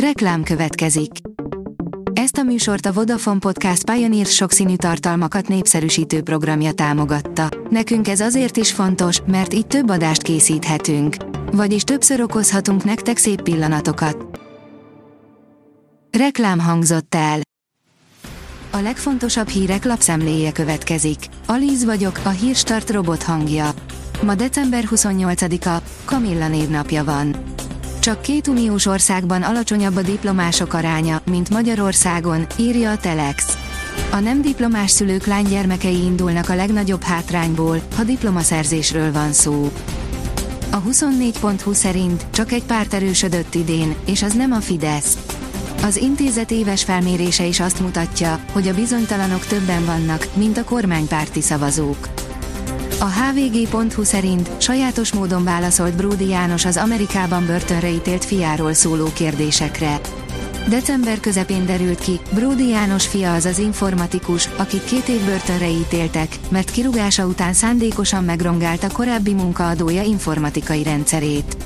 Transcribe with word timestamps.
Reklám 0.00 0.42
következik. 0.42 1.10
Ezt 2.12 2.36
a 2.36 2.42
műsort 2.42 2.86
a 2.86 2.92
Vodafone 2.92 3.38
Podcast 3.38 3.90
Pioneer 3.90 4.26
sokszínű 4.26 4.76
tartalmakat 4.76 5.48
népszerűsítő 5.48 6.22
programja 6.22 6.72
támogatta. 6.72 7.48
Nekünk 7.70 8.08
ez 8.08 8.20
azért 8.20 8.56
is 8.56 8.72
fontos, 8.72 9.20
mert 9.26 9.54
így 9.54 9.66
több 9.66 9.90
adást 9.90 10.22
készíthetünk. 10.22 11.16
Vagyis 11.52 11.82
többször 11.82 12.20
okozhatunk 12.20 12.84
nektek 12.84 13.16
szép 13.16 13.42
pillanatokat. 13.42 14.40
Reklám 16.18 16.58
hangzott 16.58 17.14
el. 17.14 17.40
A 18.70 18.78
legfontosabb 18.78 19.48
hírek 19.48 19.84
lapszemléje 19.84 20.52
következik. 20.52 21.18
Alíz 21.46 21.84
vagyok, 21.84 22.20
a 22.24 22.28
hírstart 22.28 22.90
robot 22.90 23.22
hangja. 23.22 23.70
Ma 24.22 24.34
december 24.34 24.84
28-a, 24.90 25.82
Kamilla 26.04 26.48
névnapja 26.48 27.04
van. 27.04 27.54
Csak 28.06 28.22
két 28.22 28.48
uniós 28.48 28.86
országban 28.86 29.42
alacsonyabb 29.42 29.96
a 29.96 30.02
diplomások 30.02 30.72
aránya, 30.72 31.20
mint 31.30 31.50
Magyarországon, 31.50 32.46
írja 32.56 32.90
a 32.90 32.96
Telex. 32.96 33.58
A 34.10 34.18
nem 34.18 34.42
diplomás 34.42 34.90
szülők 34.90 35.26
lánygyermekei 35.26 36.04
indulnak 36.04 36.48
a 36.48 36.54
legnagyobb 36.54 37.02
hátrányból, 37.02 37.80
ha 37.96 38.04
diplomaszerzésről 38.04 39.12
van 39.12 39.32
szó. 39.32 39.72
A 40.70 40.82
24.20 40.82 41.72
szerint 41.72 42.26
csak 42.30 42.52
egy 42.52 42.64
párt 42.64 42.94
erősödött 42.94 43.54
idén, 43.54 43.94
és 44.04 44.22
az 44.22 44.32
nem 44.32 44.52
a 44.52 44.60
Fidesz. 44.60 45.18
Az 45.82 45.96
intézet 45.96 46.50
éves 46.50 46.84
felmérése 46.84 47.44
is 47.44 47.60
azt 47.60 47.80
mutatja, 47.80 48.40
hogy 48.52 48.68
a 48.68 48.74
bizonytalanok 48.74 49.46
többen 49.46 49.84
vannak, 49.84 50.26
mint 50.34 50.58
a 50.58 50.64
kormánypárti 50.64 51.40
szavazók. 51.40 52.15
A 52.98 53.04
hvg.hu 53.04 54.02
szerint 54.02 54.50
sajátos 54.58 55.12
módon 55.12 55.44
válaszolt 55.44 55.96
Bródi 55.96 56.28
János 56.28 56.64
az 56.64 56.76
Amerikában 56.76 57.46
börtönre 57.46 57.90
ítélt 57.90 58.24
fiáról 58.24 58.72
szóló 58.72 59.06
kérdésekre. 59.14 60.00
December 60.68 61.20
közepén 61.20 61.66
derült 61.66 61.98
ki, 61.98 62.20
Bródi 62.34 62.68
János 62.68 63.06
fia 63.06 63.34
az 63.34 63.44
az 63.44 63.58
informatikus, 63.58 64.48
akit 64.56 64.84
két 64.84 65.08
év 65.08 65.24
börtönre 65.24 65.68
ítéltek, 65.68 66.38
mert 66.48 66.70
kirugása 66.70 67.26
után 67.26 67.52
szándékosan 67.52 68.24
megrongálta 68.24 68.88
korábbi 68.92 69.32
munkaadója 69.32 70.02
informatikai 70.02 70.82
rendszerét. 70.82 71.56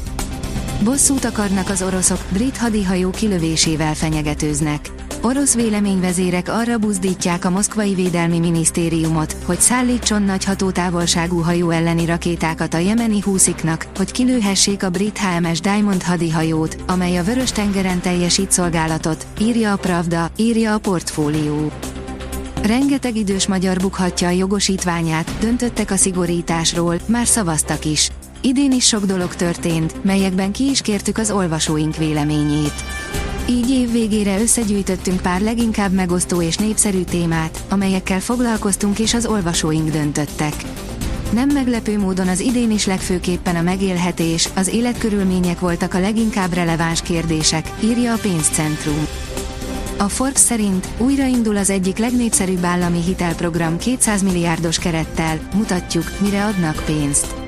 Bosszút 0.84 1.25
akarnak 1.25 1.69
az 1.69 1.83
oroszok, 1.83 2.25
brit 2.33 2.56
hadihajó 2.56 3.11
kilövésével 3.11 3.94
fenyegetőznek. 3.94 5.00
Orosz 5.22 5.54
véleményvezérek 5.54 6.48
arra 6.48 6.78
buzdítják 6.78 7.44
a 7.44 7.50
moszkvai 7.50 7.94
védelmi 7.94 8.38
minisztériumot, 8.38 9.36
hogy 9.44 9.60
szállítson 9.60 10.22
nagy 10.22 10.44
hatótávolságú 10.44 11.38
hajó 11.38 11.70
elleni 11.70 12.06
rakétákat 12.06 12.74
a 12.74 12.78
jemeni 12.78 13.20
húsziknak, 13.20 13.86
hogy 13.96 14.10
kilőhessék 14.10 14.82
a 14.82 14.91
brit 14.91 15.18
HMS 15.18 15.60
Diamond 15.60 16.02
hadihajót, 16.02 16.76
amely 16.86 17.16
a 17.16 17.22
Vörös-tengeren 17.22 18.00
teljesít 18.00 18.52
szolgálatot, 18.52 19.26
írja 19.41 19.72
a 19.72 19.76
Pravda, 19.76 20.30
írja 20.36 20.74
a 20.74 20.78
portfólió. 20.78 21.70
Rengeteg 22.62 23.16
idős 23.16 23.46
magyar 23.46 23.76
bukhatja 23.76 24.28
a 24.28 24.30
jogosítványát, 24.30 25.30
döntöttek 25.41 25.91
a 25.91 25.96
szigorításról, 25.96 27.00
már 27.06 27.26
szavaztak 27.26 27.84
is. 27.84 28.10
Idén 28.41 28.72
is 28.72 28.86
sok 28.86 29.04
dolog 29.04 29.34
történt, 29.34 30.04
melyekben 30.04 30.52
ki 30.52 30.68
is 30.68 30.80
kértük 30.80 31.18
az 31.18 31.30
olvasóink 31.30 31.96
véleményét. 31.96 32.84
Így 33.48 33.70
év 33.70 33.92
végére 33.92 34.41
összegyűjtöttünk 34.41 35.20
pár 35.20 35.41
leginkább 35.41 35.92
megosztó 35.92 36.42
és 36.42 36.56
népszerű 36.56 37.02
témát, 37.02 37.64
amelyekkel 37.69 38.20
foglalkoztunk 38.20 38.98
és 38.98 39.14
az 39.14 39.27
olvasóink 39.27 39.91
döntöttek. 39.91 40.55
Nem 41.32 41.48
meglepő 41.48 41.98
módon 41.98 42.28
az 42.28 42.41
idén 42.41 42.70
is 42.70 42.86
legfőképpen 42.86 43.56
a 43.56 43.62
megélhetés, 43.62 44.48
az 44.55 44.69
életkörülmények 44.69 45.60
voltak 45.60 45.94
a 45.94 46.00
leginkább 46.00 46.52
releváns 46.52 47.02
kérdések, 47.02 47.72
írja 47.82 48.12
a 48.12 48.19
pénzcentrum. 48.19 49.06
A 49.98 50.08
Forbes 50.08 50.41
szerint 50.41 50.88
újraindul 50.98 51.56
az 51.56 51.70
egyik 51.70 51.98
legnépszerűbb 51.98 52.64
állami 52.64 53.02
hitelprogram 53.02 53.78
200 53.78 54.22
milliárdos 54.22 54.78
kerettel, 54.78 55.41
mutatjuk, 55.54 56.04
mire 56.20 56.44
adnak 56.44 56.82
pénzt. 56.86 57.40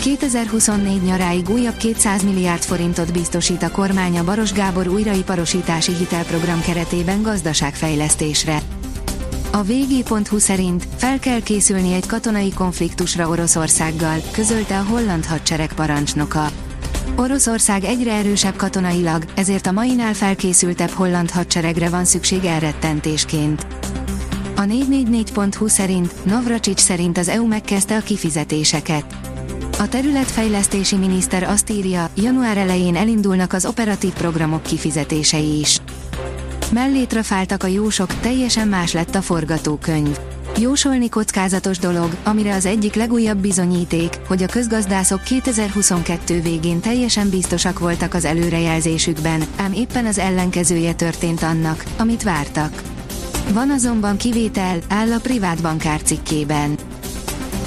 2024 0.00 1.02
nyaráig 1.02 1.48
újabb 1.48 1.76
200 1.76 2.22
milliárd 2.22 2.62
forintot 2.62 3.12
biztosít 3.12 3.62
a 3.62 3.70
kormány 3.70 4.18
a 4.18 4.24
Baros 4.24 4.52
Gábor 4.52 4.88
újraiparosítási 4.88 5.94
hitelprogram 5.94 6.60
keretében 6.60 7.22
gazdaságfejlesztésre. 7.22 8.62
A 9.52 9.62
vg.hu 9.62 10.38
szerint 10.38 10.86
fel 10.96 11.18
kell 11.18 11.42
készülni 11.42 11.92
egy 11.92 12.06
katonai 12.06 12.52
konfliktusra 12.52 13.28
Oroszországgal, 13.28 14.20
közölte 14.32 14.78
a 14.78 14.84
holland 14.84 15.26
hadsereg 15.26 15.72
parancsnoka. 15.72 16.50
Oroszország 17.16 17.84
egyre 17.84 18.12
erősebb 18.12 18.56
katonailag, 18.56 19.24
ezért 19.34 19.66
a 19.66 19.72
mainál 19.72 20.14
felkészültebb 20.14 20.90
holland 20.90 21.30
hadseregre 21.30 21.88
van 21.88 22.04
szükség 22.04 22.44
elrettentésként. 22.44 23.66
A 24.56 24.62
444.hu 24.62 25.68
szerint 25.68 26.24
Navracsics 26.24 26.80
szerint 26.80 27.18
az 27.18 27.28
EU 27.28 27.46
megkezdte 27.46 27.96
a 27.96 28.00
kifizetéseket. 28.00 29.04
A 29.80 29.88
területfejlesztési 29.88 30.96
miniszter 30.96 31.42
azt 31.42 31.70
írja, 31.70 32.10
január 32.14 32.56
elején 32.56 32.96
elindulnak 32.96 33.52
az 33.52 33.66
operatív 33.66 34.12
programok 34.12 34.62
kifizetései 34.62 35.58
is. 35.58 35.80
Mellétre 36.72 37.22
fáltak 37.22 37.62
a 37.62 37.66
jósok, 37.66 38.14
teljesen 38.14 38.68
más 38.68 38.92
lett 38.92 39.14
a 39.14 39.22
forgatókönyv. 39.22 40.18
Jósolni 40.58 41.08
kockázatos 41.08 41.78
dolog, 41.78 42.16
amire 42.24 42.54
az 42.54 42.66
egyik 42.66 42.94
legújabb 42.94 43.38
bizonyíték, 43.38 44.18
hogy 44.26 44.42
a 44.42 44.46
közgazdászok 44.46 45.22
2022 45.22 46.40
végén 46.40 46.80
teljesen 46.80 47.30
biztosak 47.30 47.78
voltak 47.78 48.14
az 48.14 48.24
előrejelzésükben, 48.24 49.42
ám 49.56 49.72
éppen 49.72 50.06
az 50.06 50.18
ellenkezője 50.18 50.94
történt 50.94 51.42
annak, 51.42 51.84
amit 51.98 52.22
vártak. 52.22 52.82
Van 53.52 53.70
azonban 53.70 54.16
kivétel, 54.16 54.78
áll 54.88 55.12
a 55.12 55.20
privát 55.20 55.62
bankár 55.62 56.02
cikkében. 56.02 56.89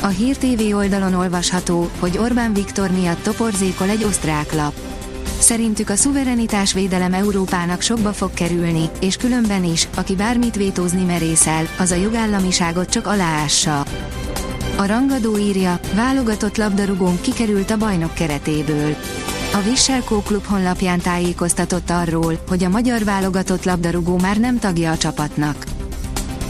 A 0.04 0.08
Hír 0.08 0.38
TV 0.38 0.76
oldalon 0.76 1.14
olvasható, 1.14 1.90
hogy 2.00 2.18
Orbán 2.18 2.54
Viktor 2.54 2.92
miatt 2.92 3.24
toporzékol 3.24 3.90
egy 3.90 4.04
osztrák 4.04 4.54
lap. 4.54 4.74
Szerintük 5.40 5.90
a 5.90 5.96
szuverenitás 5.96 6.74
védelem 6.74 7.14
Európának 7.14 7.82
sokba 7.82 8.14
fog 8.14 8.34
kerülni, 8.34 8.90
és 9.00 9.16
különben 9.16 9.64
is, 9.64 9.88
aki 9.96 10.16
bármit 10.16 10.56
vétózni 10.56 11.04
merészel, 11.04 11.68
az 11.80 11.92
a 11.92 11.96
jogállamiságot 11.96 12.90
csak 12.90 13.08
aláássa. 13.08 13.86
A 14.76 14.86
rangadó 14.86 15.38
írja, 15.38 15.80
válogatott 15.96 16.58
labdarúgón 16.58 17.22
kikerült 17.22 17.72
a 17.72 17.78
bajnok 17.78 18.14
keretéből. 18.14 18.96
A 19.54 19.62
Visselkó 19.70 20.22
klub 20.22 20.46
honlapján 20.46 21.00
tájékoztatott 21.00 21.90
arról, 21.90 22.40
hogy 22.48 22.64
a 22.64 22.70
magyar 22.70 23.04
válogatott 23.04 23.64
labdarúgó 23.64 24.18
már 24.18 24.38
nem 24.38 24.60
tagja 24.60 24.92
a 24.92 24.98
csapatnak. 24.98 25.66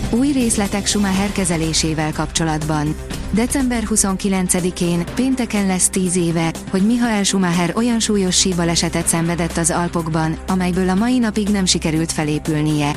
Új 0.09 0.31
részletek 0.31 0.85
Schumacher 0.85 1.31
kezelésével 1.31 2.13
kapcsolatban. 2.13 2.95
December 3.33 3.83
29-én, 3.89 5.03
pénteken 5.15 5.67
lesz 5.67 5.89
10 5.89 6.15
éve, 6.15 6.53
hogy 6.69 6.85
Michael 6.85 7.23
Schumacher 7.23 7.73
olyan 7.75 7.99
súlyos 7.99 8.39
síbalesetet 8.39 9.07
szenvedett 9.07 9.57
az 9.57 9.71
Alpokban, 9.71 10.37
amelyből 10.47 10.89
a 10.89 10.93
mai 10.93 11.17
napig 11.17 11.47
nem 11.47 11.65
sikerült 11.65 12.11
felépülnie. 12.11 12.91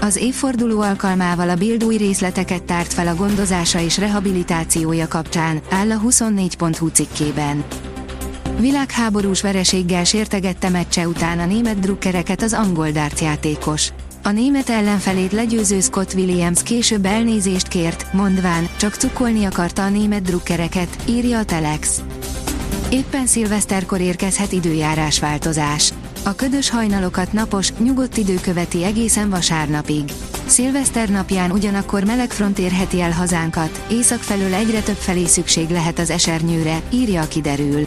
Az 0.00 0.16
évforduló 0.16 0.80
alkalmával 0.80 1.48
a 1.48 1.54
Bild 1.54 1.84
új 1.84 1.96
részleteket 1.96 2.62
tárt 2.62 2.92
fel 2.92 3.08
a 3.08 3.14
gondozása 3.14 3.80
és 3.80 3.98
rehabilitációja 3.98 5.08
kapcsán, 5.08 5.60
áll 5.70 5.90
a 5.90 6.00
24.hu 6.00 6.88
cikkében. 6.88 7.64
Világháborús 8.58 9.42
vereséggel 9.42 10.04
sértegette 10.04 10.68
meccse 10.68 11.08
után 11.08 11.38
a 11.38 11.46
német 11.46 11.78
drukkereket 11.78 12.42
az 12.42 12.52
angol 12.52 12.88
játékos. 13.20 13.92
A 14.26 14.30
német 14.30 14.68
ellenfelét 14.68 15.32
legyőző 15.32 15.80
Scott 15.80 16.14
Williams 16.14 16.62
később 16.62 17.04
elnézést 17.04 17.68
kért, 17.68 18.12
mondván, 18.12 18.68
csak 18.76 18.94
cukolni 18.94 19.44
akarta 19.44 19.82
a 19.82 19.88
német 19.88 20.22
drukkereket, 20.22 20.96
írja 21.08 21.38
a 21.38 21.44
Telex. 21.44 22.02
Éppen 22.90 23.26
szilveszterkor 23.26 24.00
érkezhet 24.00 24.52
időjárás 24.52 25.20
változás. 25.20 25.92
A 26.22 26.34
ködös 26.34 26.70
hajnalokat 26.70 27.32
napos, 27.32 27.72
nyugodt 27.72 28.16
idő 28.16 28.34
követi 28.40 28.84
egészen 28.84 29.30
vasárnapig. 29.30 30.12
Szilveszter 30.46 31.08
napján 31.08 31.50
ugyanakkor 31.50 32.04
meleg 32.04 32.30
front 32.30 32.58
érheti 32.58 33.00
el 33.00 33.12
hazánkat, 33.12 33.84
észak 33.90 34.20
felől 34.20 34.54
egyre 34.54 34.80
több 34.80 34.98
felé 34.98 35.26
szükség 35.26 35.68
lehet 35.68 35.98
az 35.98 36.10
esernyőre, 36.10 36.80
írja 36.90 37.22
a 37.22 37.28
kiderül. 37.28 37.86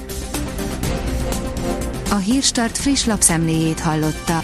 A 2.09 2.15
Hírstart 2.15 2.77
friss 2.77 3.06
lapszemléjét 3.06 3.79
hallotta. 3.79 4.44